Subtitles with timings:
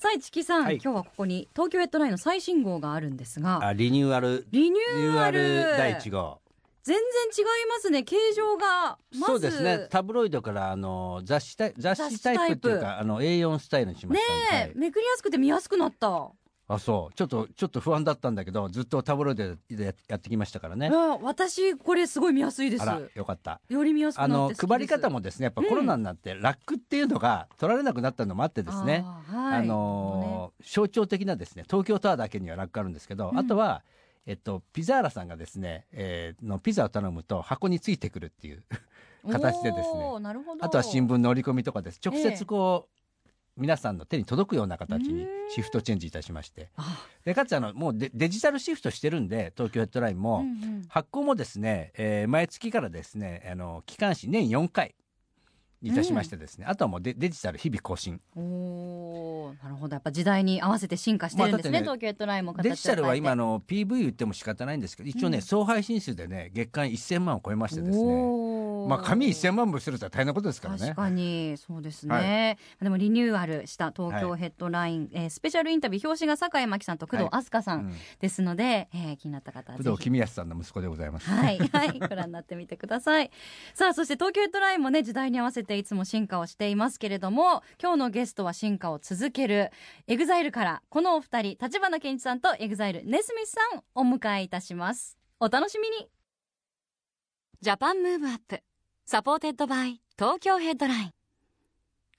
[0.00, 0.80] さあ、市木さん、はい。
[0.82, 4.46] 今日はここに東京ヘッドラインの最新号があるんですが、あリニューアル。
[4.50, 5.62] リニューアル。
[5.62, 6.40] ル第1号。
[6.82, 7.04] 全然
[7.36, 8.02] 違いますね。
[8.02, 9.24] 形状がまず。
[9.26, 9.88] そうですね。
[9.90, 16.30] タブロイドからあの雑誌タイ雑誌タイプっていうかあの A4 スタイルにしまねしたえ、めくりやすくて見やすくなった。
[16.72, 17.14] あそう。
[17.14, 20.88] ちょっとちょっと不安だったんだけどずっとタブロイドでややってきましたからね。
[20.92, 22.82] あ私これすごい見やすいです。
[22.82, 23.60] あらよかった。
[23.68, 29.02] より見やすくなあの配り方もですねやっぱコロナになってラックっていうのが取られなくなったのもあってですね。
[29.04, 29.58] あーはい。
[29.58, 33.38] あのー象徴的なですね東京タワーだけにはラックあるんですけど、うん。
[33.38, 33.82] あとは、
[34.26, 38.62] えっと、ピザーラさんがですね、えーのピザを頼むと箱についてくるっていう
[39.28, 40.04] 形でですね。
[40.60, 42.00] あとは新聞の折り込みとかです。
[42.04, 42.99] 直ええ接こう、
[43.56, 45.50] 皆さんの手に届くような形にうん。
[45.50, 46.70] シフトチェンジいたしまして。
[46.76, 47.04] あ。
[47.24, 50.84] でかつあのもうデデジタルシフトしてるんで東京ヘッドラインも、うんうん。
[50.88, 54.94] 発行もですね、えー毎月からですねあの機関誌年4回
[55.82, 58.20] いたしましてですね、あとはもうデデジタル日々更新。
[58.36, 59.94] おーなるほど。
[59.94, 65.42] やっぱ時代に合わせて進化してるんですね,、まあね東京ヘッドラインもデジタルは今の PV 言っても仕方ないんですけど一応ね、うん。
[65.42, 68.04] 総配信数でね月間1000万を超えましてですね
[68.90, 70.80] まあ紙1000万部すると大変なことですからね。
[70.80, 77.80] 確かにそうですね、でもリニューアルした東京ヘッドライン、えースペシャルインタビュー表紙が酒井真紀さんと工藤飛鳥さうん。
[77.88, 79.88] んですので、えー気になった方はぜひ。
[79.88, 83.30] 工藤公康さんの息子でございます、はい、 はい、ご覧になってみてください。
[83.74, 89.70] さあ、そして東京ヘッドラインもね、時代に合わせていつも進化をしていますけれども、今日のゲストは進化を続ける、
[90.06, 95.18] エグザイルから、このお二人、橘ケンチさんとエグザイル、ネスミスさん、お迎えいたします。
[95.38, 96.08] お楽しみに。
[97.60, 98.62] Japan Move Up,
[99.12, 101.10] supported by 東京ヘッドライン。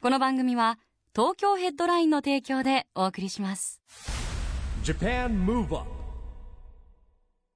[0.01, 0.77] この番組は、
[1.15, 3.79] 東京ヘッドラインの提供でお送りします。
[4.83, 5.89] Japan Move Up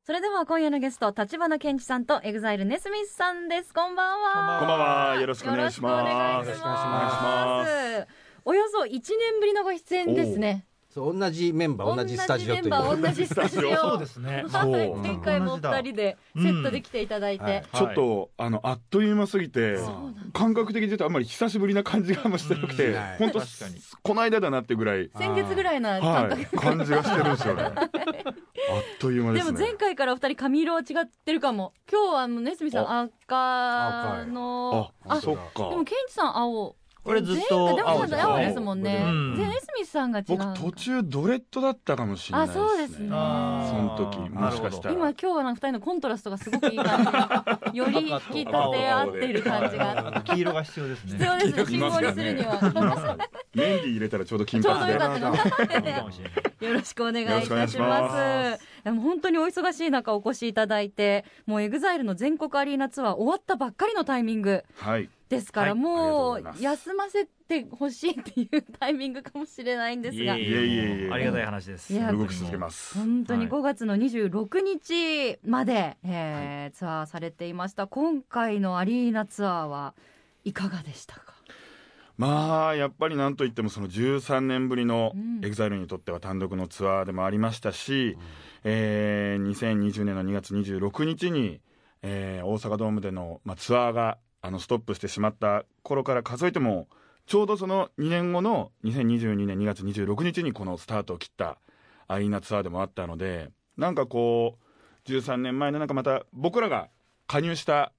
[0.05, 3.73] それでは今夜のゲスト、橘ケンチさんとエグザイル、ネスミスさんです。
[3.73, 4.59] こんばんは。
[4.59, 4.79] こんばん
[5.15, 8.07] はよろしくお願いしますよろしくお願いします。
[8.45, 10.65] およそ1年ぶりのご出演ですね。
[10.95, 12.69] そう同じメンバー同じスタジオという。
[12.69, 13.75] 同じメンバー同じスタジオ。
[13.75, 14.45] そうですね。
[14.47, 14.71] そう。
[14.71, 17.43] はい前回もお二人でセットで来ていただいて。
[17.43, 17.63] うんはい。
[17.75, 19.77] ちょっとあのあっという間すぎて
[20.31, 22.95] 感覚的に言うとあんまり久しぶりな感じがもしてなくてうん。
[22.95, 23.75] はい本当確かに。
[24.03, 26.41] この間だなってぐらい 先月ぐらいな感は覚。
[26.41, 27.63] い感じがしてるんですよね。
[27.75, 27.75] あっ
[28.97, 31.73] という間でですもね前回からお二人髪色は違ってるかも。
[31.91, 35.71] 今日はあのネスミさん赤のあそっか。
[35.71, 36.77] でもケンチさん青。
[37.05, 39.03] これずっと青ですよね青ですもんね。
[39.05, 39.35] うん。
[39.37, 40.25] でネスミスさんが違う。
[40.29, 43.09] 僕途中ドレッドだったかもしれないあそうですね。
[43.11, 44.95] あその時もしかしたら。
[44.95, 50.23] 今今日はなんか二人のコントラストがすごくいい感じより引き立て合ってる感じが。
[50.25, 51.11] 黄色が必要ですね。
[51.11, 53.17] 必要ですね信号にするには。
[53.53, 55.05] メンディー入れたらちょうど金ちょう髪でど
[56.67, 65.09] よろしくお願いいたしよろしくお願いしまますでも本当にお忙しい中お越しいただいてもうエグザイルの全国アリーナツアー終わったばっかりのタイミングはい。
[65.27, 65.79] ですから、はい。
[65.79, 70.37] もう休ませてほしいっていうタイミングかもしれないんですが。
[70.37, 71.11] いえいえいえいえ。
[71.11, 71.91] ありがたい話です。
[71.91, 72.93] いや動き続けます。
[72.95, 77.87] 本当にはい5月の26日まで、えーツアーされていました。
[77.87, 79.95] 今回のアリーナツアーは
[80.43, 81.34] いかがでしたか？
[82.17, 85.45] まあやっぱりなんといってもその13年ぶりのうん。
[85.45, 88.17] エグザイルにとっては単独のツアーでもありましたし、
[88.63, 91.61] えー2020年の2月26日に、
[92.01, 96.87] えー大阪ドームでの、まあ、ツアーがあのストップしてしまった頃から数えても
[97.25, 101.57] ちょうどその2年後の2022年2月26日にこのスタートを切った
[102.07, 104.57] アリーナツアーでもあったのでなんかこ
[105.05, 106.89] う13年前のなんかまた僕らが
[107.27, 107.91] 加入した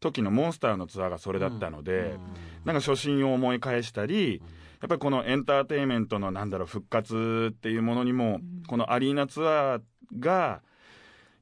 [0.00, 2.18] 時のモンスターのツアーがそれだったので、
[2.64, 4.42] なんか初心を思い返したり、
[4.80, 9.82] やっぱりこのエンターテインメントのなんだろう復活っていうものにも、このアリーナツアー
[10.18, 10.62] が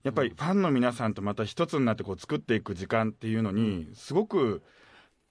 [0.02, 4.62] やっぱりファンの皆さんとまた一つになってこう作っていく時間っていうのにすごく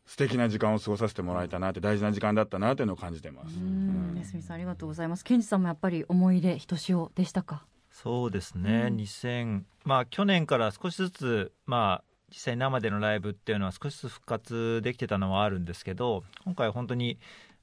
[0.05, 3.57] 素敵な時間を過ごさせてもらえたなって大事な時間だったなっていうのを感じてます。
[3.57, 4.13] うん。
[4.13, 5.23] ねすみさんありがとうございます。
[5.23, 7.65] ケンジさんもやっぱり思い入れひとしおでしたか？
[7.89, 8.97] そうですね、うん。
[8.97, 17.17] 2000まあ去年から少しずつまあ実際生でのライブっていうのは少しずつ復活できてたのはあるんですけど今回は本当に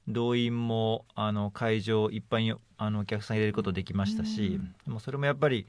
[0.07, 5.67] 動員もあの会場いっぱいにあのお客さん入れることできましたし、でもそれもやっぱり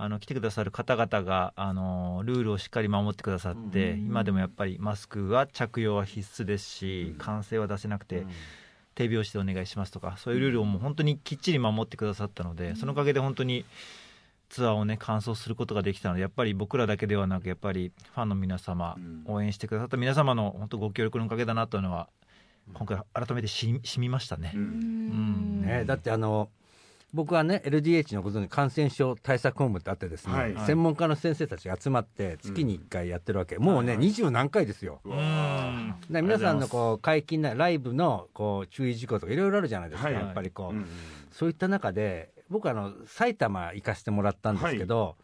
[0.00, 3.98] あの来てくださる方々があのルールをしっかり守ってくださって、うん。
[4.06, 7.18] 今でもやっぱりマスクは着用は必須ですし、うん。
[7.18, 8.24] 歓声は出せなくて、
[8.94, 13.64] 手拍子でお願いしますとかそういうルールをもう本当にきっちり守ってくださったので、そのおかげで本当に
[14.48, 19.22] ツアーをね完走することができたのでやっぱり僕らだけではなくやっぱりファンの皆様、うん。
[19.26, 22.08] 応援してくださった皆様の本当ご協力のおかげだなというのは
[22.74, 24.52] 今回改めてしみしみましたね。
[24.54, 24.62] うん。
[24.62, 25.62] ん。
[25.62, 26.50] ね、だってあの
[27.14, 30.56] 僕はね LDH のご存知感染症対策本部ってあってですね、はい。
[30.66, 35.00] 専門家の先生たちが集まって月に1回やってるわけ、もうね二十、何回ですよ。
[36.10, 40.18] で皆さんのこう解禁なライブのこう注意事項とかいろいろあるじゃないですか、はい。
[40.18, 40.86] やっぱりこう、うん。
[41.32, 45.16] そういった中で僕あの埼玉行かせてもらったんですけど、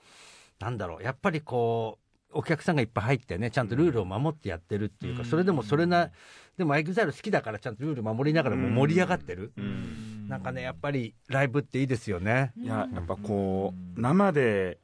[0.60, 1.98] なんだろうやっぱりこ
[2.32, 5.26] うお客さんがいっぱい入ってねちゃんとルールを守ってやってるっていうか、うん。
[5.26, 6.10] それでもそれな
[6.56, 10.28] でも EXILE 好きだからちゃんとルール守りながらも盛り上がってる、うん。
[10.28, 12.52] なんかねやっぱりライブっていいですよね。
[12.56, 14.78] いややっぱこう生で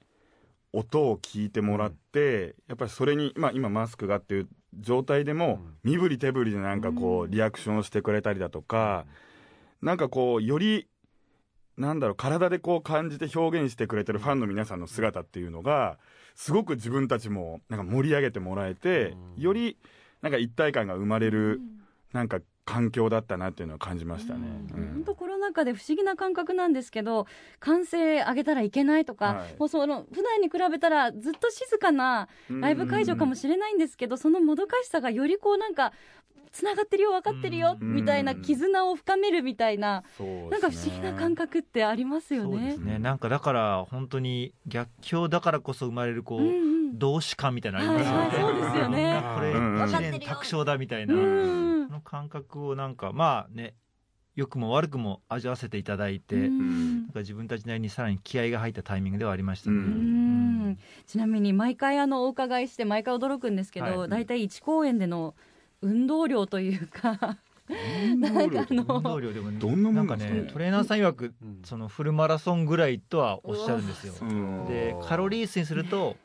[0.73, 4.49] 音を聞いてもらってやっぱりそれに、まあ、今マスクがっていう
[4.79, 9.05] 状態でも身振り手振りでなんかこうリアクションをしてくれたりだとか
[9.83, 10.87] なんかこうより
[11.81, 15.99] なんだろう体でこう感じて表現してくれてるファンの皆さんの姿っていうのが
[16.35, 19.79] すごく自分たちもなんか盛り上げてもらえてより
[20.21, 21.61] なんか一体感が生まれる
[22.13, 24.41] なんか環境だったなっていうのは感じましたね。
[24.75, 24.93] うん。
[24.95, 27.27] 本当コロナ禍で不思議な感覚なんですけど
[27.59, 29.57] 歓声上げたらいけないとか、はい。
[29.59, 35.93] もうその普段に比べたらずっと静かなライブ会場かもしれないんですけど、そのもどかしさがよりこうなんか
[36.53, 37.95] つながってるよ分かってるようん。
[37.95, 40.49] みたいな絆を深めるみたいな、ね。
[40.51, 42.51] なんか不思議な感覚ってありますよね。
[42.51, 42.79] そうです。
[42.79, 42.99] ね。
[42.99, 46.51] なんかだから本当に逆境だからこそ生まれるこう、うんう
[46.93, 46.99] ん。
[46.99, 49.23] 同志感みたいなのありますよね、はいはいそうですよね。
[49.37, 49.89] これうん。
[49.89, 51.87] 一年卓勝だみたいな、うん。
[51.87, 53.75] その感覚をなんかまあね
[54.35, 57.03] 良くも悪くも味わわせていただいて、うん。
[57.03, 59.77] なんか自分たちなりにさらに気合が入ったタイミングではありましたね。
[59.77, 60.71] ううん。
[60.71, 64.09] んちなみに毎回あのお伺いして毎回驚くんですけど、はい。
[64.09, 65.35] 大体1公演での
[65.83, 67.39] 運動量というか
[68.19, 68.75] なんかど
[69.71, 70.35] んなもんかなんですか？
[70.35, 71.63] ねねトレーナーさん曰くうん。
[71.65, 74.15] そのフルマラソンぐらいとはおっしゃるんですよ。
[74.21, 76.17] うんでカロリー数にすると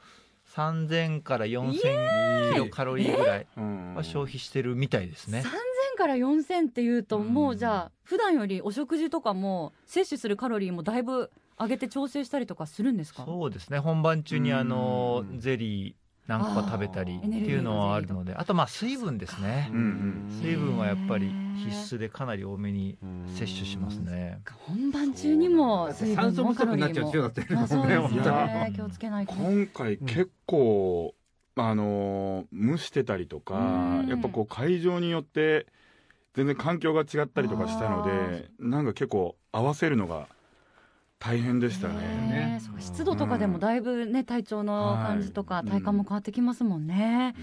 [0.55, 3.47] 3000から4000キロカロリーぐらい
[3.95, 5.43] は消費してるみたいですね。
[5.45, 7.27] 3000から4000っていうとうん。
[7.33, 13.23] もうじゃあ普段よりお食事とかも摂取するカロリーもだいぶ上げて調整したりとかするんですか？
[13.25, 13.79] そうですね。
[13.79, 15.39] 本番中にあのうん。
[15.39, 15.93] ゼリー
[16.27, 19.69] 何個か食べたりっていうのはあるのであとまあ水分ですね。
[19.71, 24.39] うんうん水分はやっぱり必須でかなり多めに摂取しますね。
[24.67, 26.85] 本番中にも水分も酸素不カロリーも。
[26.85, 28.73] 足になっちゃう強だってるまあそうですね。
[28.75, 29.33] 気をつけないと。
[29.33, 31.13] 今回結構、
[31.55, 34.07] あのー蒸してたりとか、うん。
[34.07, 35.67] やっぱこう会場によって
[36.33, 40.27] 全然環境が違ったりとかしたのでなんか結構合わせるのが
[41.19, 42.61] 大変でしたね。
[42.79, 45.67] 湿度とかでもだいぶね体調の感じとかはい。
[45.69, 47.35] 体感も変わってきますもんね。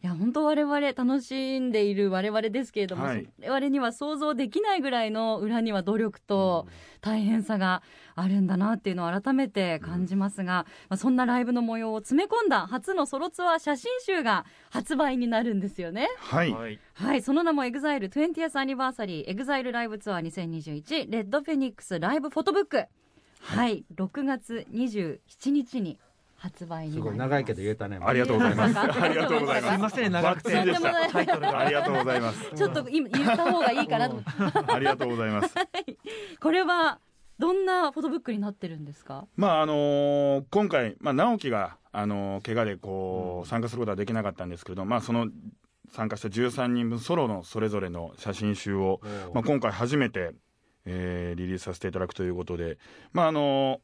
[0.00, 3.28] いや本当我々楽しんでいる我々ですけれども、はい。
[3.42, 6.68] 我々には想像できないぐらいの裏には努力と
[7.00, 7.82] 大変さが
[8.14, 16.08] あるんだなっていうのを改めて感じますが、まあ、そんなライブの模様を詰め込んだ初のソロツアー写真集が発売になるんですよね。
[16.18, 16.78] はい、はい。
[16.94, 22.84] はい、その名も EXILE 20th Anniversary EXILE Live Tour 2021 Red Phoenix Live Photo Book
[23.42, 25.98] はい、6月27日に
[26.36, 27.98] 発売にすごいなります長いけど言えたね。
[28.00, 28.78] ありがとうございます。
[28.78, 29.72] ありがとうございます。
[29.72, 30.72] すいません長くてあり
[31.74, 32.50] がとうございます。
[32.54, 34.22] ちょっと今言った方がいいかなと
[34.72, 35.54] ありがとうございます。
[36.40, 37.00] これは
[37.38, 39.26] どんなフォトブックになってるんですか？
[39.36, 45.28] まああのー今回、まあ、直樹が、あのー怪我でこう参加することはできなかったんですけれど、まあ、その
[45.92, 49.00] 参加した13人分ソロのそれぞれの写真集を、
[49.34, 50.32] まあ、今回初めて、
[50.88, 52.78] えーリリースさせていただくということで、
[53.12, 53.80] まああの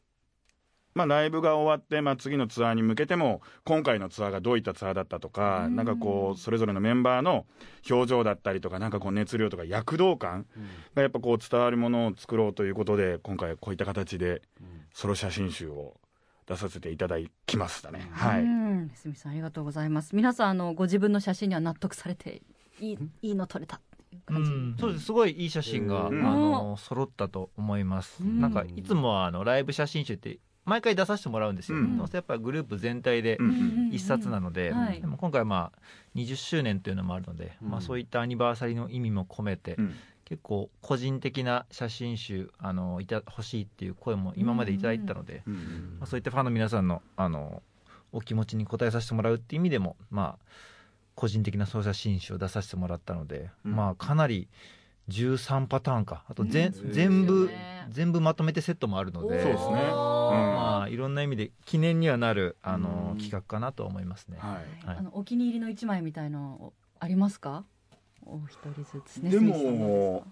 [0.95, 5.75] まあ、ライブが終わって、まあ、次のツアーに向けても今回のツアーがどういったツアーだったとか、うん。
[5.77, 7.47] なんかこうそれぞれのメンバーの
[7.91, 10.47] 表情だったりとかなんかこう熱量とか躍動感
[10.95, 14.43] がやっぱこう伝わるものを作ろうということで今回こういった形で
[14.93, 15.97] ソロ写真集を
[16.47, 18.09] 出させていただきましたね。
[18.13, 20.15] はうい、んすみさんありがとうございます。
[20.15, 22.43] 皆さんあのご自分の写真には納得されて
[22.79, 23.81] いいいいの撮れた
[24.27, 25.07] 感じ、ん、そうです。
[25.07, 26.27] すごいいい写真が、うん。
[26.27, 28.41] あの揃ったと思います、うん。
[28.41, 31.99] なんかいつもはあのライブ写真集って毎回出させてもらうんですよ、うん。
[31.99, 33.39] どうせやっぱグループ全体で
[33.91, 35.01] 一冊なので、はい。
[35.01, 35.79] でも今回はまあ
[36.17, 37.71] 20周年というのもあるので、うん。
[37.71, 39.95] まあ、そういったアニバーサリーの意味も込めて、うん。
[40.25, 45.97] 結構個人的な写真集あのいた欲しいっていう声も今までいただいてたので、うん。
[45.99, 47.63] まあ、そういったファンの皆さんのあの
[48.13, 50.45] お気持ちに応えさせてもらうっていう意味でもまあ
[51.15, 53.77] 個人的なソロ写真集を出させてもらったので、うん。
[53.77, 54.49] まあかなり
[55.09, 56.25] 13パターンか。
[56.29, 56.93] あと全,、うん。
[56.93, 57.87] 全部ね。
[57.91, 59.73] 全部まとめてセットもあるのでそうですね。
[59.73, 59.79] うん。
[59.79, 63.19] まあいろんな意味で記念にはなるあの、うん。
[63.19, 64.39] 企画かなと思いますね。
[64.41, 64.87] はい。
[64.87, 64.97] はい。
[64.99, 67.65] あのお気に入りの一枚みたいのありますか？
[68.27, 70.25] お一人ずつねでも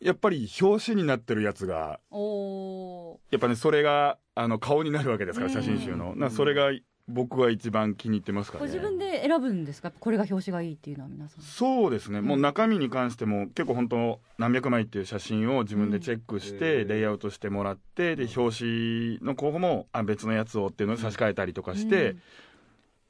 [0.00, 3.18] やっぱり表紙になってるやつがおー。
[3.30, 5.54] やっぱねそれがあの顔になるわけですからうん。
[5.54, 6.70] 写真集の、なそれが
[7.08, 8.64] 僕は一番気に入ってますかね。
[8.64, 9.92] 自分で選ぶんですか？
[9.92, 11.42] これが表紙がいいっていうのは皆さん。
[11.42, 16.88] そうですね、もう中身に関しても結構本当何百枚っていう写真を自分でチェックして、うん。
[16.88, 22.16] レイアウトしてもらってで表紙の候補もあ別のやつをっていうのを差し替えたりとかして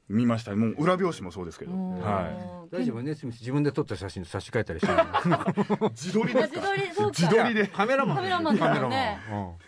[0.09, 1.99] 見ました、もう裏表紙もそうですけど、うん。
[1.99, 3.13] は大丈夫ね。
[3.15, 4.91] スミス自分で撮った写真差し替えたりして
[5.91, 6.61] 自撮りですか？
[6.61, 7.17] 自撮りそうか。
[7.17, 7.67] 自撮りで。
[7.67, 9.19] カメラマンカメラマンですよね。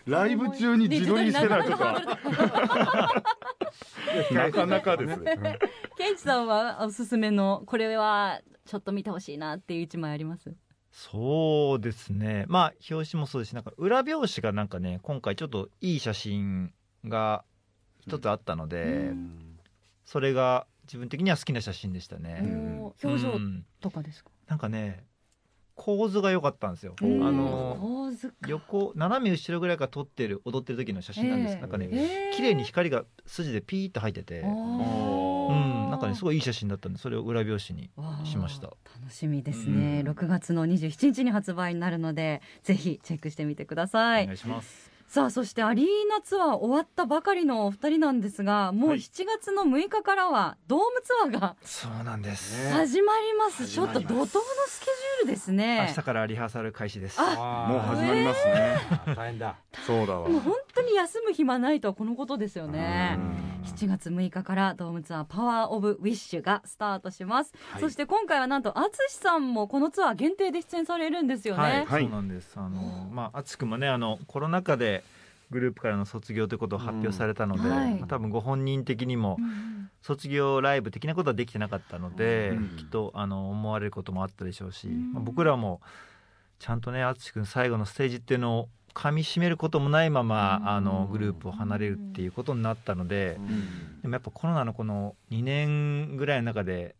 [0.05, 1.85] ライブ中に自撮りしてたらちょっと。
[4.33, 5.59] なかなかですね。
[5.97, 10.53] ケンチさんはおすすめのこれはちょっと見てほしいなっていう一枚あります？
[10.91, 12.45] そうですね。
[12.47, 16.73] まあ表紙もそうですしなんか裏表紙がなんかね今回ちょっといい写真
[17.05, 17.43] が
[17.99, 19.48] 一つあったので、うん
[20.11, 22.41] それが自分的には好きな写真でしたね、
[23.03, 23.63] 表情うん。
[23.79, 24.31] とかですか？
[24.47, 25.03] なんかね
[25.75, 28.11] 構図が良かったんですよ、うんあの
[28.47, 32.35] 横斜め後ろぐらいから撮ってる踊ってる時の写真なんです、ええなんかねえー。
[32.35, 37.91] 綺麗に光が筋でピーッと入ってて、あうーん、なんかねすごいいい写真だったんでそれを裏表紙に
[38.25, 38.73] しました。
[38.99, 40.11] 楽しみですね、うん。
[40.11, 44.23] 6月の27日に発売になるのでぜひチェックしてみてください。
[44.23, 52.69] お願いしますさあそしてアリーナツアー終わったばかりのお二人なんですがもうはい7月の6日からはドームツアーがそうなんです、ね。
[52.69, 54.07] 始まります、始ちょっまります。
[54.07, 55.85] と怒涛のスケジュールですね。
[55.87, 57.17] 明日からリハーサル開始です。
[57.19, 58.77] あもう始まりますね、
[59.15, 59.55] 大変だ。
[59.87, 60.27] そうだわ。
[60.27, 63.17] でも本当に休む暇ないとはこのことですよね。
[63.17, 63.49] うん。
[63.65, 67.81] 7月6日からドームツアーパワーオブウィッシュがスタートします、はい。
[67.81, 72.03] そして今回はなんと淳さんもこのツアー限定で出演されるんですよね、はい、はい。
[72.03, 72.53] そうなんです。
[72.55, 74.98] あのまあ淳君もねあのコロナ禍で
[75.49, 77.95] グループからの卒業ということを発表されたので、うんはい。
[77.95, 85.81] まあ多分ご本人的にもうん卒業ライブ的なことはできてなかったので、うんきっとあの思われることもあったでしょうし、うんまあ僕らも
[86.59, 93.39] ちゃんとね淳君最後のステージっていうのを噛み締めることもないまま、うんあのグループを離れるっていうことになったので、
[94.01, 96.95] でもやっぱコロナのこの2年ぐらいの中で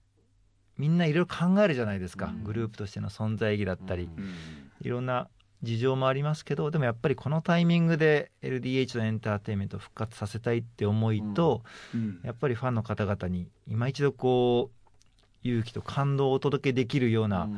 [0.78, 2.44] みんないろいろ考えるじゃないですか、うん。
[2.46, 4.34] グループとしての存在意義だったり、うん。
[4.82, 5.28] いろんな
[5.62, 11.64] 事情もありますけどでもやっぱりこのタイミングで LDH のエンターテインメントを復活させたいって思いと、
[11.94, 12.20] うん。
[12.24, 17.50] やっぱりファンの方々に今一度こう勇気と感動をお届けできるような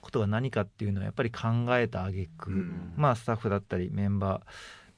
[0.00, 2.92] ことが何かっていうのをやっぱり考えた挙句、うん。
[2.96, 4.42] まあスタッフだったりメンバー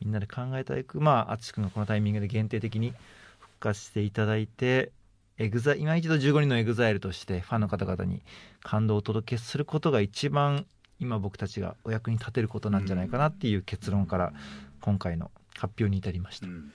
[0.00, 1.00] みんなで考えた挙句。
[1.00, 2.92] まあ淳君がこのタイミングで限定的に
[3.38, 4.90] 復活していただいて
[5.38, 8.22] エグザ今一度15人のエグザイルとしてファンの方々に
[8.62, 10.66] 感動をお届けすることが一番
[11.00, 14.32] 今僕たちがお役に立てることなんじゃないかなっていう結論から
[14.80, 16.46] 今回の発表に至りました。
[16.46, 16.72] うん。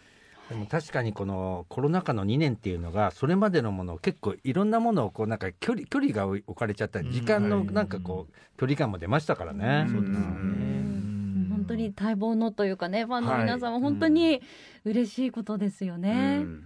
[0.49, 7.67] でも確かにこのコロナ禍の2年っていうのがそれまでのものを結構いろんなものをこうなんか距離距離が置かれちゃった時間のはい。
[7.67, 9.87] なんかこう距離感も出ましたからね。
[9.89, 13.81] 本当に待望のというかねファンの皆さんははい。
[13.81, 14.41] 本当に
[14.83, 16.63] 嬉しいことですよね、うん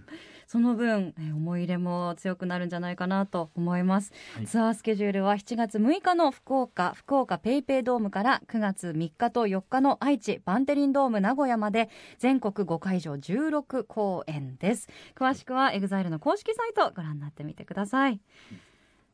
[0.48, 4.46] その分えー思い入れも強くなるんじゃないかなと思います、はい。
[4.46, 14.88] ツアースケジュールは7月6日の福岡福岡ペイペイドームから9月3日と4日の愛知バンテリンドーム名古屋まで全国5会場16公演です。
[15.14, 18.18] 詳しくは EXILE の公式サイトご覧になってみてください。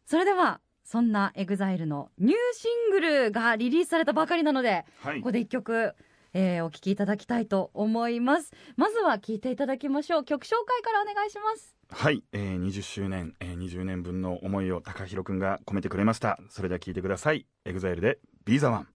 [0.06, 5.18] それではそんな EXILE のニューシングルがリリースされたばかりなのではい。
[5.18, 5.94] ここで一曲、
[6.34, 8.52] えーお聴きいただきたいと思います。
[8.76, 10.24] まずは聴いていただきましょう。
[10.24, 11.74] 曲紹介からお願いします。
[11.90, 16.38] はい、えー、20周年、えー、20年分の思いを高弘くんが込めてくれました。
[16.50, 17.46] それでは聞いてください。
[17.64, 18.86] EXILE で「Be the One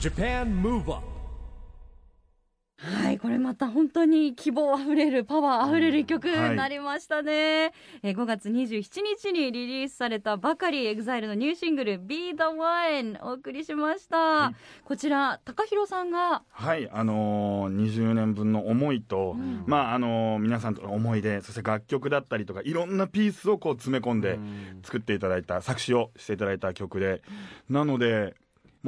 [0.00, 1.17] Japan Move Up
[2.80, 6.50] はいこれまた本当に希望あふれるパワーあふれる一曲はい。
[6.50, 7.32] になりましたね、
[8.02, 14.52] えー5月27日にリリースされたばかり EXILE のニューシングル「Be the One」お送りしました、
[14.84, 19.64] こちら高弘さんが」はいあのー、20年分の思いと、うん。
[19.66, 24.38] まああのー皆さんとの思い出そして楽曲だったりとかいろんなピースをこう詰め込んで
[24.82, 27.22] 作っていただいた作詞をしていただいた曲で、
[27.68, 28.34] なので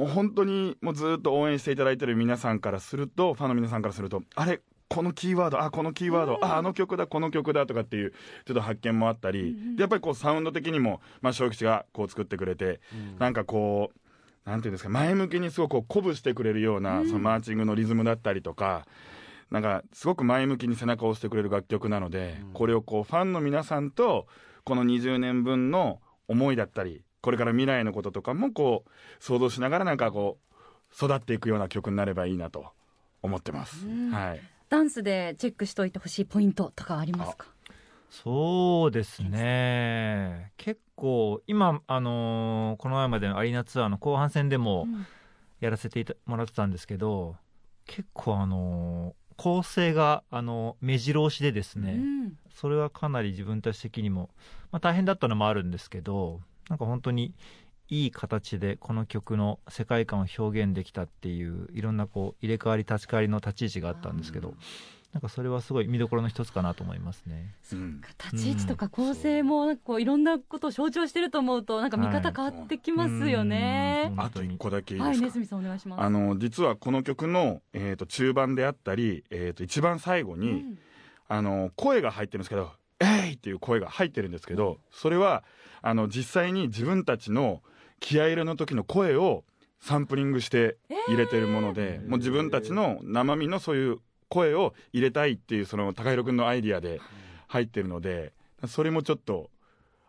[0.01, 8.11] もう本当にもうずっと応援していただいてる皆さんからするとファンの皆さんからするとあれこのキーワードあこのキーワード、ああの曲だこの曲だとかっていう
[8.45, 12.81] ちょっと発見もあったり、でやっぱりこうサウンド的にも、まあ、正吉がこう作ってくれて、
[13.17, 13.91] なんかこ
[14.45, 18.85] うなんていうんですか前向きにすごくこう鼓舞してくれるような、そのマーチングのリズムだったりとか
[19.49, 24.27] なんかすごく前向きに背中を押してくれる楽曲なので、これをこうファンの皆さんと
[24.65, 30.39] この20年分の思いだったりこれから未来のこととかもこう想像しながらなんかこ
[30.91, 32.65] う育っていくような曲になればいいなと
[33.21, 33.85] 思ってます。
[34.11, 34.41] はい。
[34.69, 37.45] ダンスでチェックしておいてほしいポイントとかありますか？
[38.09, 40.51] そうですね。
[40.57, 44.87] 結構今、あのーこの前までのアリーナツアーの後半戦でも、
[45.59, 47.35] やらせていたもらってたんですけど
[47.85, 52.37] 結構あの構成があの目白押しでですね、うん。
[52.53, 54.29] それはかなり自分たち的にも、
[54.71, 57.33] まあ、大変だったのもあるんですけどなんか本当に
[57.89, 64.53] いい形でこの曲の世界観を表現できたっていういろんなこう入れ替わり立ち替わりの立ち位置があったんですけど
[65.11, 67.53] なんかそれはすごい見どころの一つかなと思いますね。
[67.73, 74.07] うん立ち位置とか構成もなんかこういろんなことを象徴してると思うとなんか見方変わってきますよね。
[74.13, 76.01] うんあと一個だけいいはい、ですか、ねずみさんお願いします。
[76.01, 80.77] あの実はこの曲の、えー、と中盤であったり、えー、と一番最後に、うん
[81.27, 85.45] あの声が入ってるんですけど「えい!」っていう声が入ってるんですけどそれは
[85.81, 87.61] あの実際に自分たちの
[87.99, 89.43] 気合い入れの時の声を
[89.79, 93.97] サンプリングして入れてるもので、もう自分たちの生身のそういう
[94.29, 97.01] 声を入れたいっていうその高弘君のアイディアで
[97.47, 98.31] 入ってるので
[98.67, 99.49] それもちょっと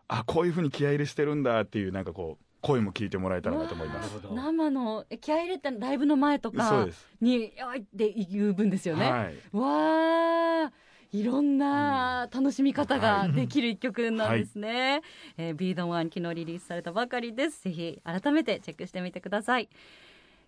[0.07, 4.21] あこういうふうに気合い入れしてるんだっていうなんかこう声も聞いてもらえたらなと思います。
[4.21, 9.11] ど生のえ気合い入れてライブの前とそうかです、に「おい!」って言う分ですよね。
[9.11, 10.71] はいわあ
[11.13, 15.01] いろんな楽しみ方ができる一曲なんですね。
[15.37, 17.63] えー、 Be the One 昨日リリースされたばかりです。
[17.63, 19.69] ぜひ改めてチェックしてみてください。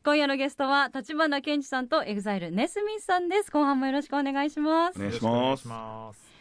[0.03, 3.51] 今夜のゲストは橘ケンチさんとエグザイルネスミスさんです。
[3.51, 4.97] 後半もよろしくお願いします。
[4.97, 6.34] お願いします。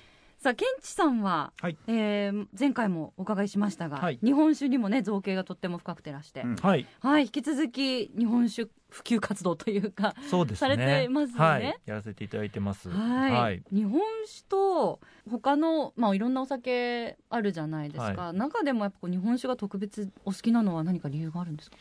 [0.44, 1.78] さあケンチさんは、はい。
[1.86, 4.18] えー前回もお伺いしましたが、はい。
[4.22, 6.56] 日本酒にもね造詣がとっても深くてらして、うん。
[6.56, 7.22] はい、はい。
[7.22, 10.58] 引き続き日本酒普及活動というかそうですね。
[10.58, 11.38] されてますよね。
[11.38, 12.90] はい、やらせていただいてます。
[12.90, 21.78] はい、日本酒と他のまあいろんなお酒あるじゃないですか、は中でもやっぱこう日本酒が特別お好きなのは何か理由があるんですか？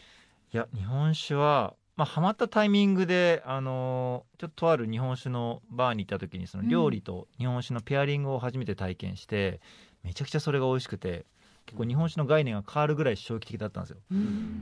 [0.54, 9.62] いや日本酒は、まあ、ハマったタイミングで、あのーちょっととある日本酒のバーに行った時にその料理と日本酒のペアリングを初めて体験して、
[10.04, 11.26] めちゃくちゃそれが美味しくて
[11.66, 13.98] 結構日本酒の概念が変わるぐらい衝撃的だったんですよ。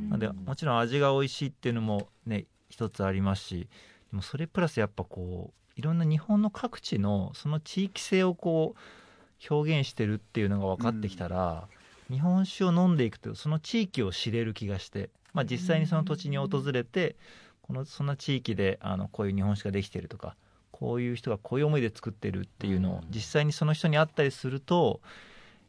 [0.10, 3.68] なんでもちろん味が美味しいっていうのもね一つありますし
[4.12, 11.68] でもそれプラスやっぱこういろんな日本の各地のその地域性をこう表現してるっていうのが分かってきたら、
[12.12, 17.16] 日本酒を飲んでいくとその地域を知れる気がして、まあ、実際にその土地に訪れて
[17.62, 20.36] このそんな地域であのこういう日本酒ができてるとか
[20.72, 25.00] こういう人がこういう思いで作ってるっていうのを実際にその人に会ったりすると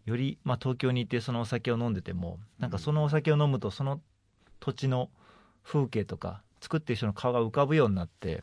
[0.07, 4.01] より、まあ、東京にいてそのお酒を飲んでてもなんかそのお酒を飲むとその
[4.59, 5.11] 土地の
[5.63, 8.43] 風景とか作ってる人の顔が浮かぶようになって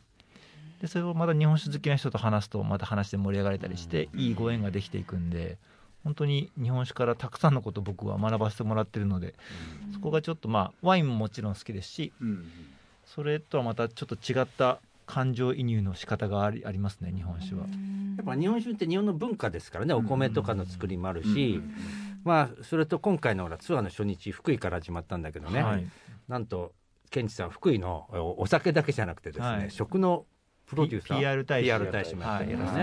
[0.80, 5.58] でそれをまた日本酒好きな人と話すとまた話で盛り上がれたりしていいご縁ができていくんで
[6.04, 9.34] 本当に日本酒からたくさんのこと僕は学ばせてもらってるので
[9.92, 12.46] そこがちょっとまあワインももちろん好きですしうん
[13.04, 17.62] それとはまたちょっと違った感情移入の仕方がありありますね日本酒は。
[18.16, 21.74] やっぱ日本酒って日本の文化ですからねお米とかの作りもあるし、うん
[22.24, 25.86] まあそれと今回のほらツアーの初日福井から始まったんだけどね、はい。
[26.28, 26.72] なんと
[27.10, 29.70] ケンチさん福井のおお酒だけじゃなくてですね、はい。
[29.70, 30.26] 食の
[30.70, 31.18] プロデューサー。
[31.18, 32.74] PR 大使 PR 大使もやってるんです。
[32.74, 32.82] ね、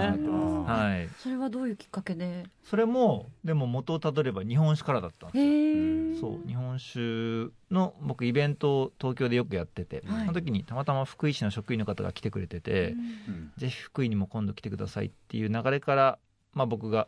[0.68, 1.10] はい。
[1.24, 2.44] それはどういうきっかけで？
[2.66, 5.40] それもでも元をたどれば日本酒からだったんで
[6.18, 6.30] すよ。
[6.30, 10.26] そう日本酒の僕イベントを東京でよくやってて、はい。
[10.26, 13.52] その時にたまたま福井市の職員の方が来てくれてて、うん。
[13.56, 16.20] ぜひ福井にも今度来てくださいっていう流れから、
[16.54, 17.08] まあ、僕が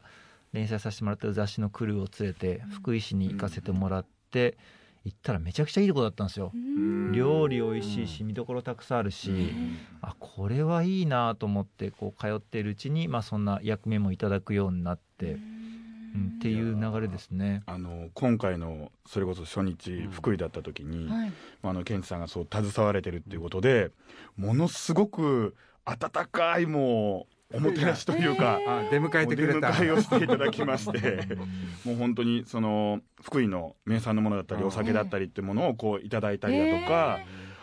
[0.53, 4.57] 連載させてもらってる雑誌のクルーを連れて福井市に行かせてもらって
[5.03, 6.51] 行ったらめちゃくちゃいいとこだったんですよ。
[6.53, 9.51] うん料理美味しいし見どころたくさんあるし、
[10.01, 17.63] あこれはいいなと思ってこう通っているうちに、まあ、そんな役目もいただくようになって、うん、っていう流れですね。
[17.65, 23.91] あの今回のそれこそ初日福井だった時に、はいあのケンチさんがそう携われてるっていうことで
[24.38, 29.69] ものすごく温かいもうおもてなしというか、あ出迎えてくれた。
[29.69, 31.27] お出迎えをしていただきまして
[31.83, 37.19] もう本当にその福井の名産のものだったりうんお酒だったりっていうものをこういただいたりだとか、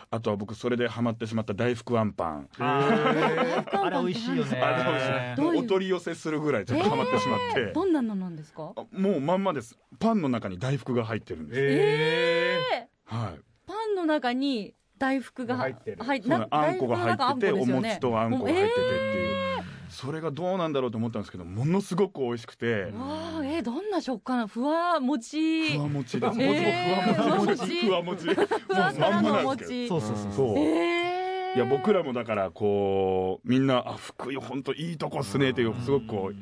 [0.09, 4.59] あとは僕それでハマってしまった大福あんパンあれ美味しいよね。
[4.59, 5.65] あれ美味しい。
[5.65, 8.73] お取り寄せするぐらいちょっとハマってしまって、どんなのなんですか？
[8.75, 9.77] あもうまんまです。
[9.99, 13.39] パンの中に大福が入ってるんです、ええはい。
[13.65, 16.03] パンの中に大福が入ってる。
[16.03, 16.21] はい。
[16.51, 19.46] あんこが入ってて、お餅とあんこが入っててっていう、え
[19.89, 22.65] それがどうなんだろうと思ったんですけどものすごく美味しくて。
[22.65, 25.77] ー、わあえー、どんな食感ふわもち。
[25.77, 28.25] ふわもちです、えーもちもちふわもち。
[28.25, 28.65] ふわもち。
[28.67, 29.87] ふわふわのおもうまんまなんですけど。
[29.87, 29.87] 餅。
[29.87, 36.35] そうそうそうそう、えー、いや僕らもだからこうみんなあ福井本当いいとこっすねっていうすごくこう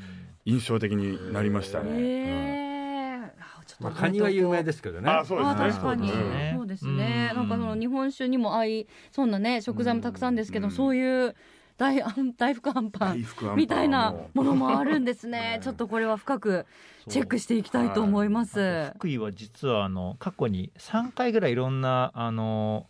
[0.45, 3.33] 印象的になりましたね、
[3.79, 5.09] まあ、カニは有名ですけどね。
[5.09, 5.55] あそうですね。
[5.65, 6.09] あ確かに。
[6.09, 6.53] そうですね。
[6.57, 7.29] そうですね。
[7.31, 10.71] うんなんかその日本酒にも合いそんなね食材もたくさんですけど、うん。
[10.71, 11.35] そういう
[11.77, 12.01] 大
[12.37, 15.59] 大福あんパン大福あんパンみたいなもものもあるんですね。
[15.63, 16.65] ちょっとこれは深く
[17.09, 22.87] チェックしていきたいと思います、福井は実はあの過去に3回ぐらいいろんなあの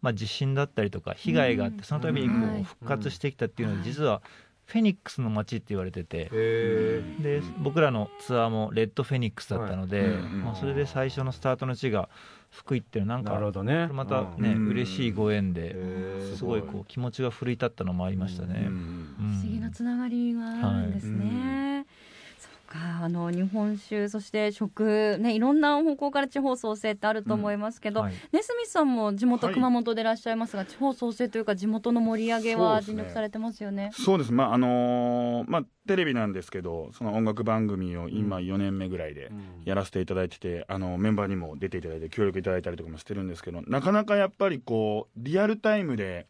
[0.00, 4.22] まあ、地震だったりとか被害があっうんてそのためにこはいう復活してきたっていうのは実は
[4.68, 6.28] フェニックスの街って言われてて。
[6.30, 10.08] へで僕らのツアーもレッドフェニックスだったので、はい。
[10.10, 10.44] うん。
[10.44, 12.10] まあ、それで最初のスタートの地が
[12.50, 13.88] 福井っていうのはなんかなるほどね。
[13.88, 14.68] またね、うん。
[14.68, 15.74] 嬉しいご縁で
[16.34, 18.64] すごいこう気持ちが奮い立ったのもありましたね。
[18.66, 18.74] うん。
[19.20, 19.32] うん。
[19.34, 21.86] 不思議なつながりがあるんですね。
[22.68, 28.12] かあの日本酒そして食ねいろんな方向から地方創生ってあると思いますけど、はい。
[28.32, 29.54] ネスミスさんも地元はい。
[29.54, 33.90] 熊本でいらっしゃいますが、地方創生というか地元の盛り上げは尽力されてますよね。
[33.92, 34.32] そうです。
[34.32, 38.44] まああのーまあテレビなんですけどその音楽番組を今うん。
[38.44, 39.32] 4年目ぐらいで
[39.64, 46.26] やらせていただいてて、あのメンバーにも出ていただいて協力いただいたりとかもしてるんですけどなかなかやっぱりこうリアルタイムで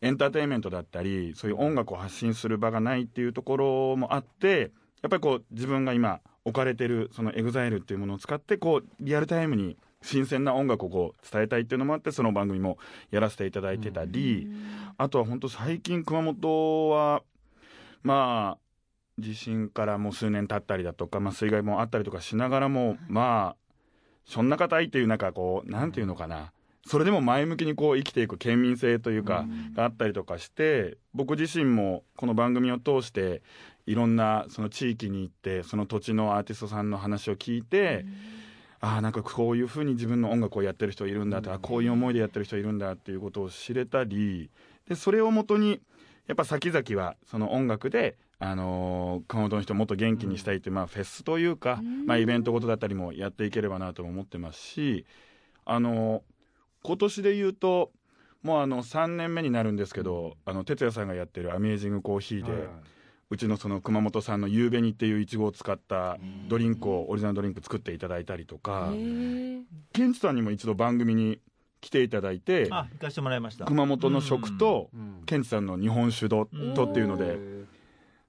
[0.00, 4.72] エンターテインメントだったりそういう音楽を発信する場がないっていうところもあって
[5.02, 12.78] やっぱりこう自分が今置かれてるそのエグザイルっていうものを使ってこうリアルタイムに新鮮な音楽をこう伝えたいっていうのもあってその番組も
[13.10, 14.46] やらせていただいてたり、
[14.98, 17.22] あとは本当最近熊本は
[18.02, 18.58] まあ
[19.18, 23.72] 地震からもう数年経ったりだとか、まあ、水害もあったりとかしながらもまあ
[24.24, 26.52] そんな方いっていうなんかこうなんていうのかな。
[26.88, 33.42] それでも前向きにこう生きていく県民性というか、があったりとかして僕自身もこの番組を通して
[33.86, 38.04] いろんなその地域に行ってその土地のアーティストさんの話を聞いて、
[38.80, 44.50] ああなんかこういうふうに自分の音楽をやってる人いるんだとか、こういう思いでやってる人いるんだっていうことを知れたり
[44.88, 45.80] でそれをもとに
[46.26, 55.06] やっぱ先々はその音楽で、あのー熊本の人をもっと元気にしたいっていう、まあ、フェスというか、まあ、イベントごとだったりもやっていければなとも思ってますし、
[55.64, 56.22] あのー
[56.82, 57.90] 今年で言うと
[58.44, 62.68] もうあの3年目になるんですけど、あの哲也さんがやってる「アメージングコーヒーで」
[63.28, 68.90] うちのその熊本産のゆうべにっていういちごを使ったドリンクをオリジナルドリンク作っていただいたりとか。
[68.92, 71.40] ケンチさんにも一度番組に
[71.80, 73.64] 来ていただいてあ行かせてもらいました。
[73.64, 75.22] 熊本の食とうん。
[75.26, 76.48] ケンチさんの日本酒とっ
[76.92, 77.36] ていうので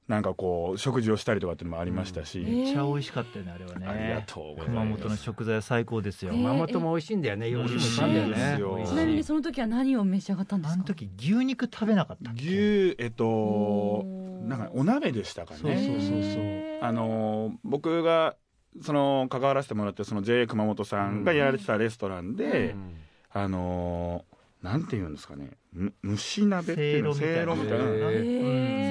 [0.07, 3.87] なんかこう食事をしたりとかっていうのもありましたし、めっちゃ美味しかったよねあれはね。
[3.87, 4.85] ありがとうございます。
[4.85, 7.49] 熊本の食材は最高ですよ、えー熊本も美味しいんだよね。
[7.49, 8.33] 美味しい美味しいもんだよね。
[8.59, 10.73] そうですよちなみにその時は何を召し上がったんですか？
[10.75, 14.03] あの時牛肉食べなかった牛えっと
[14.45, 15.59] なんかお鍋でしたかね。
[15.59, 16.33] そうそうそう。
[16.33, 18.35] そうあのー僕が
[18.81, 22.93] その関わらせてもらってその JA 熊本さんがやられてたレストランで、うん。
[23.33, 25.51] あのーなんて言うんですかね。
[25.71, 28.87] む蒸し鍋っていうのせいろみたいなせ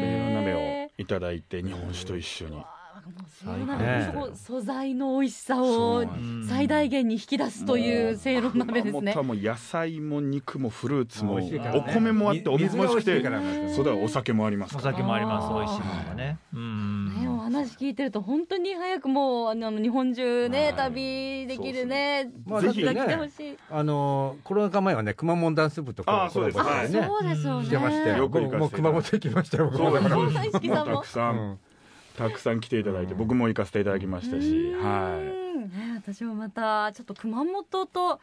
[0.99, 2.57] いただいて日本酒と一緒に。
[2.57, 6.05] わあもうせいろ最高鍋ねこう素材の美味しさを
[6.49, 9.15] 最大限に引き出すというせいろ鍋ですね。
[9.15, 16.39] もう野菜も肉もフルーツもお米もあってお水も美味しくてそうだお酒もありますお酒もあります美味しいものがね
[17.47, 20.75] 話聞いてると本当に早くもうあの日本中ね、はい。
[20.75, 23.59] 旅できるねまあちょっとだってね来てほしい。
[23.71, 27.65] あのコロナ禍前はね熊本ダンス部とかあーそうですコラボしてねそうですよね。
[27.67, 28.17] してましたよ。
[28.17, 29.65] よくもう熊本行きましたよ。
[29.67, 31.59] 僕そうもだからなん大好きさんもたくさん、うん。
[32.17, 38.21] たくさん来ていただいて僕も行かせていただきましたし、うはんね私もまたちょっと熊本と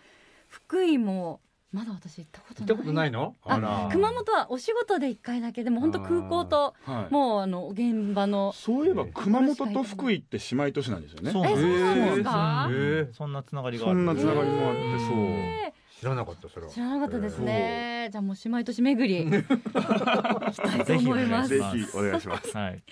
[0.48, 1.40] 福井も
[1.74, 2.68] まだ私行ったことない。
[2.68, 3.36] 行ったことないの？
[3.44, 3.90] あら。
[3.92, 8.54] 熊本はお仕事で一回だけでも本当空港とい、はい、もうあの現場の。
[8.54, 11.32] そういえば熊本と福井って姉妹都市なんですよね。
[11.32, 12.68] そうえそうなんですへか。
[12.70, 13.14] ー。
[13.14, 15.18] そんなつながりがあそるんなつながりもあってそう。
[15.18, 16.72] え知らなかったそれは。
[16.72, 16.80] ー知。
[16.82, 18.10] らなかったですね。
[18.12, 19.24] じゃあもう姉妹都市巡り。
[19.32, 21.50] 行きたいと思います。
[21.50, 21.63] ぜぜ。
[21.63, 22.52] ひお願いします。
[22.58, 22.84] はい。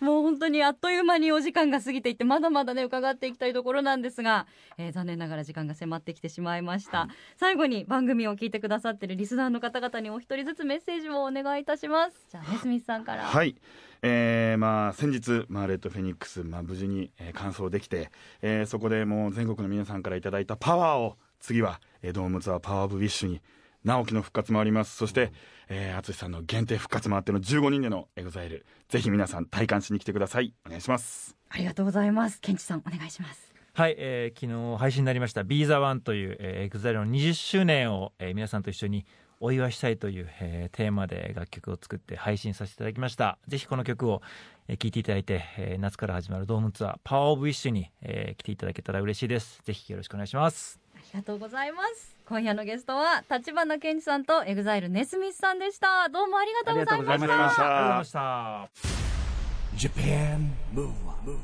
[0.00, 12.26] もう本当にあっという間にお時間が過ぎていってまだまだね伺っていきたいところなんですが、えー残念ながら時間が迫ってきてしまいました、 最後に番組を聞いてくださってるリスナーの方々にお一人ずつメッセージをお願いいたします。
[12.30, 13.22] じゃあねスミスさんから。
[13.24, 13.56] はい。
[14.02, 18.10] えーまあ、先日、まあ、 Red Phoenix、まあ、無事に、えー完走できて、
[18.42, 23.40] えーそこでもう全国の皆さんからいただいたパワーを次は、えードームツアー Power of Wish に
[23.84, 24.96] 直己の復活もあります。
[24.96, 25.32] そして、
[25.68, 28.66] えー、淳さんの限定復活もあっての15人でのエグザイル。
[28.88, 30.54] ぜひ皆さん体感しに来てください。
[30.66, 31.36] お願いします。
[31.48, 32.40] ありがとうございます。
[32.40, 33.52] ケンチさんお願いします。
[33.74, 39.06] はい、えー昨日配信になりました「Be the One」という、えー、EXILE の20周年を、えー皆さんと一緒に
[39.40, 43.38] お祝いしたいという、えーテーマで楽曲を作って配信させていただきました。
[43.46, 44.22] ぜひこの曲を聴、
[44.66, 49.62] えー、いていただいて、えー夏から始まるドームツアー「Power of Wish に、えー来ていただけたら嬉しいです。
[49.62, 50.80] ぜひよろしくお願いします
[51.14, 52.16] がとうございます。
[52.26, 56.08] 今夜のゲストは橘ケンチさんとエグザイルネスミスさんでした。
[56.08, 57.06] どうもありがとうございました。
[57.06, 58.68] たありがとうございました。
[59.76, 61.38] Japan Move Up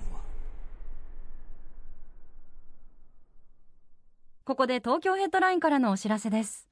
[4.44, 6.68] ここで東京ヘッドラインからのお知らせです。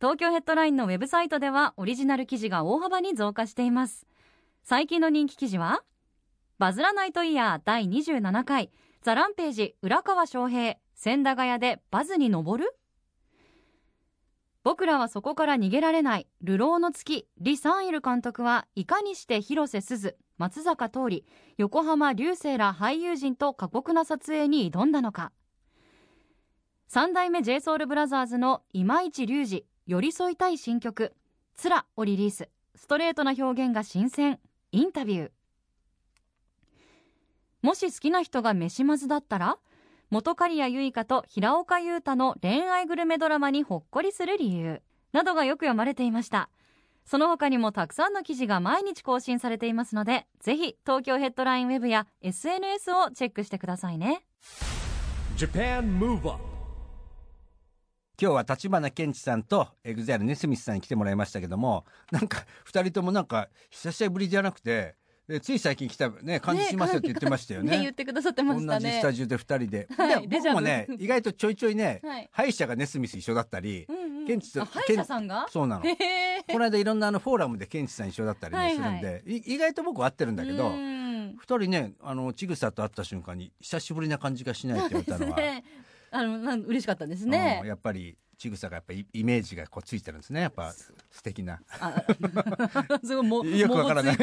[0.00, 4.06] 東京ヘッドラインのウェブサイトではオリジナル記事が大幅に増加しています。
[4.62, 5.82] 最近の人気記事は
[6.58, 8.70] バズらないとイヤー第27回。
[9.02, 12.76] ザランページ浦川翔平千駄ヶ谷でバズに登る？
[14.62, 16.28] 僕らはそこから逃げられない。
[16.42, 17.26] 流浪の月。
[17.38, 21.22] 李三イル監督はいかにして広瀬すず松坂桃李
[21.58, 25.32] 横浜流星ら俳優陣と過酷な撮影に挑んだのか。
[26.86, 31.16] 三代目 JSOULBROTHERS の今市隆二寄り添いたい新曲
[31.56, 32.48] 「つら」をリリース。
[32.76, 34.38] ストレートな表現が新鮮。
[34.70, 35.30] インタビュー。
[37.60, 39.58] もし好きな人が飯まずだったら？
[40.12, 44.82] 元刈谷結花と平岡裕太の恋愛グルメドラマにほっこりする理由。
[45.14, 46.50] などがよく読まれていました。
[47.06, 54.26] その他にもたくさんの記事が毎日更新されていますのでぜひ東京ヘッドラインウェブや SNS をチェックしてくださいね。
[55.38, 56.42] Japan Move Up
[58.20, 64.94] 今日は橘ケンチさんとエグザイルネスミスさんに来てもらいましたけどもなんか2人ともなんか久しぶりじゃなくて
[65.28, 67.72] でつい最近来た、ね、感じしますよって言ってましたよね。
[67.72, 68.80] ね言ってくださってましたね。
[68.80, 69.88] 同じスタジオで2人で。
[69.96, 72.28] はいで僕もね意外とちょいちょいね、はい。
[72.32, 74.26] 歯医者がネスミス一緒だったり、うんうん。
[74.26, 75.46] ケンチとあ歯医者さんが？
[75.48, 75.82] そうなの。
[75.82, 81.36] この間いろんなあのフォーラムでケンチさん一緒だったりねするんで、い意外と僕は会ってるんだけど、うん。
[81.38, 85.64] 二人ねあのちぐさと会った瞬間に久しぶりな感じがしないって言われたのは、 ね。
[86.10, 90.40] あの嬉しかったですうんねやっぱりちぐさがやっぱりイメージがこうついてるんですね。
[90.40, 91.60] やっぱ素敵な。
[91.78, 92.02] あ
[93.04, 94.16] すごいもよくわからない。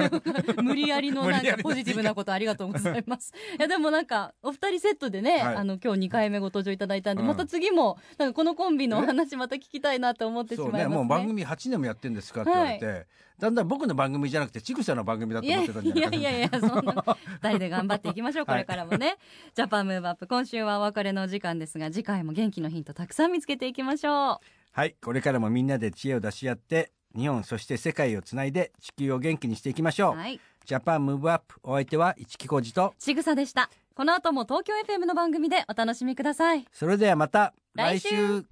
[0.62, 3.34] 無理やりのなんかポジティブなことありがとうございます。
[3.58, 5.56] いやでもなんかお二人セットでね、はい。
[5.56, 7.28] あの今日2回目ご登場いただいたんで、うん。
[7.28, 10.88] また次もなんかこのコンビのお話また聞きたいなと思ってしまいますね。
[10.88, 13.06] ねもう番組8年もやってんですかって言われて、
[13.38, 17.04] だんだん僕の番組じゃなくてちぐさの番組だと思ってたんじゃないかいやいやいや、そんな、
[17.40, 19.16] 二人で頑張っていきましょう、これからもね。
[19.54, 24.40] ジャパンムーブアップ、今週はお別れのお時間ですが、次回も元気のヒントたくさん見つけていきましょ
[24.72, 30.14] はいこれからもみんなで知恵を出し合って日本そして世界をつないで地球を元気にしていきましょう。
[30.14, 30.40] う、はい。
[30.64, 33.70] ジャパンムーブアップお相手は市木浩二とちぐさでした。
[33.94, 36.64] この後も東京 FM の番組でお楽しみください。
[36.72, 38.44] それではまた来週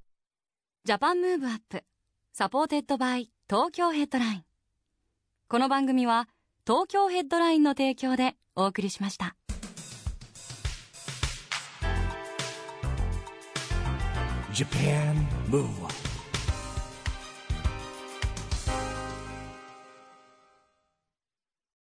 [0.87, 1.83] Japan Move Up
[2.33, 4.45] supported by 東京ヘッドライン
[5.49, 6.29] この番組は
[6.65, 9.35] 東京ヘッドラインの提供でお送りしました
[14.57, 16.06] Japan Move